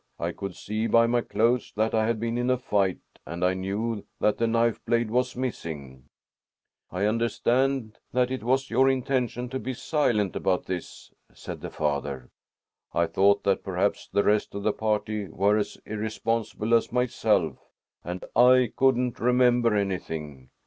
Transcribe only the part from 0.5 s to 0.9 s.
see